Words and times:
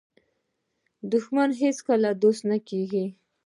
دښمن 1.11 1.49
هیڅکله 1.61 2.09
دوست 2.21 2.41
نه 2.51 2.57
کېږي 2.69 3.05